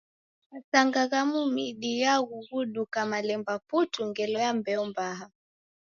[0.51, 5.25] Masanga ghamu, midi yaghughuduka malemba putu ngelo ya mbeo mbaha.